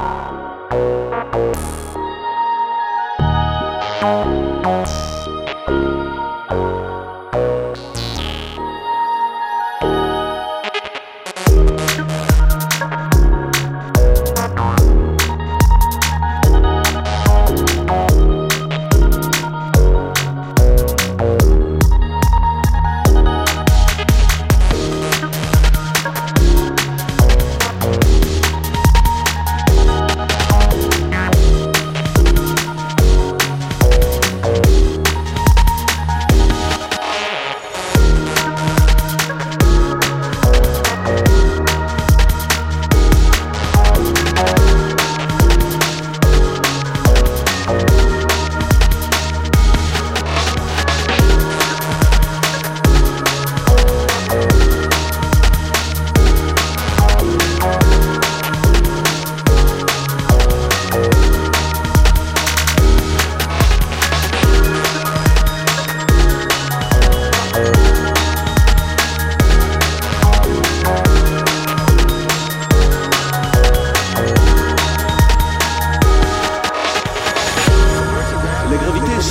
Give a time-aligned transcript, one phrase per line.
[0.00, 0.43] Bye.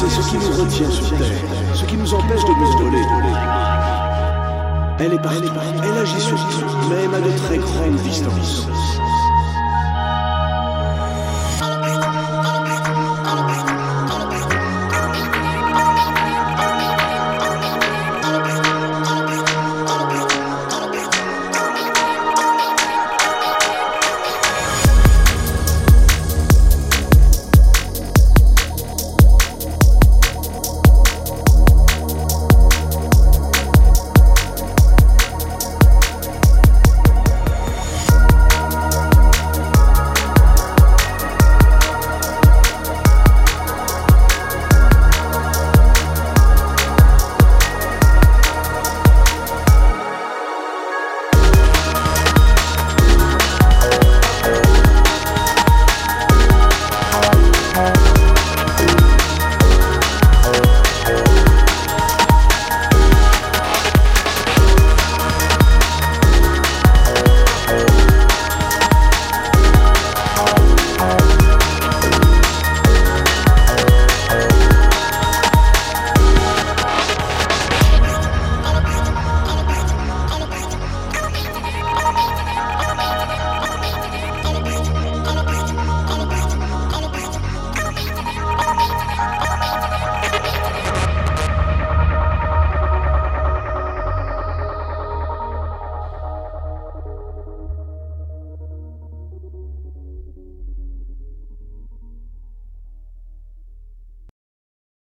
[0.03, 1.41] Qui nous retient sur Terre,
[1.73, 3.03] ce qui nous empêche de nous voler.
[4.99, 8.67] Elle est partout, elle agit sur tout, même à de très grandes distances.